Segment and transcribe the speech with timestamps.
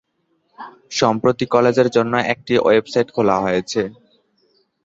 [0.91, 3.81] সম্প্রতি কলেজের জন্য একটি ওয়েবসাইট খোলা হয়েছে।